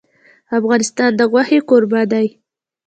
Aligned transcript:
افغانستان 0.57 1.11
د 1.15 1.21
غوښې 1.31 1.59
کوربه 1.69 2.01
دی. 2.11 2.27